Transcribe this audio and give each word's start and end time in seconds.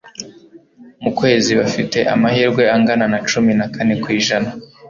mu 1.01 1.11
kwezi 1.19 1.51
bafite 1.59 1.97
amahirwe 2.13 2.63
angana 2.75 3.05
na 3.13 3.19
cumi 3.29 3.51
nakane 3.59 3.93
kwijana 4.03 4.49